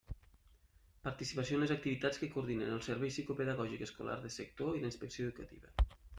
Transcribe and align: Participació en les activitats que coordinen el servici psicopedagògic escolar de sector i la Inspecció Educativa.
Participació 1.07 1.59
en 1.59 1.61
les 1.63 1.73
activitats 1.75 2.21
que 2.21 2.29
coordinen 2.37 2.73
el 2.77 2.81
servici 2.89 3.15
psicopedagògic 3.19 3.85
escolar 3.89 4.19
de 4.27 4.35
sector 4.41 4.81
i 4.83 4.85
la 4.87 4.93
Inspecció 4.93 5.31
Educativa. 5.31 5.89